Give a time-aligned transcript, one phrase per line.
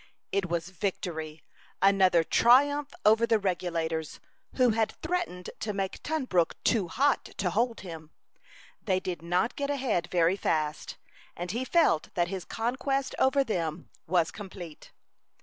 [0.31, 1.43] It was victory
[1.79, 4.19] another triumph over the Regulators,
[4.55, 8.09] who had threatened to make Tunbrook too hot to hold him.
[8.81, 10.97] They did not get ahead very fast,
[11.37, 14.91] and he felt that his conquest over them was complete.